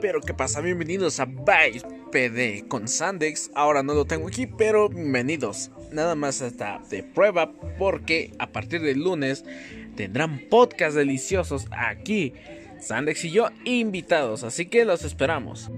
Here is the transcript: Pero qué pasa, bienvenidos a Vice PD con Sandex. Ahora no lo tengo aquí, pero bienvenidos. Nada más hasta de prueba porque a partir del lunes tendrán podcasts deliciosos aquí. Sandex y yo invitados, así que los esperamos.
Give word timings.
Pero 0.00 0.20
qué 0.20 0.34
pasa, 0.34 0.60
bienvenidos 0.60 1.20
a 1.20 1.26
Vice 1.26 1.86
PD 2.10 2.66
con 2.66 2.88
Sandex. 2.88 3.52
Ahora 3.54 3.84
no 3.84 3.94
lo 3.94 4.06
tengo 4.06 4.26
aquí, 4.26 4.46
pero 4.46 4.88
bienvenidos. 4.88 5.70
Nada 5.92 6.16
más 6.16 6.42
hasta 6.42 6.80
de 6.90 7.04
prueba 7.04 7.52
porque 7.78 8.32
a 8.40 8.48
partir 8.48 8.82
del 8.82 9.04
lunes 9.04 9.44
tendrán 9.94 10.40
podcasts 10.50 10.96
deliciosos 10.96 11.66
aquí. 11.70 12.34
Sandex 12.80 13.24
y 13.24 13.30
yo 13.30 13.50
invitados, 13.64 14.42
así 14.42 14.66
que 14.66 14.84
los 14.84 15.04
esperamos. 15.04 15.70